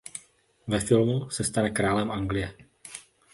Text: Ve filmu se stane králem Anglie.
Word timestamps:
Ve 0.67 0.79
filmu 0.79 1.29
se 1.29 1.43
stane 1.43 1.69
králem 1.69 2.11
Anglie. 2.11 2.53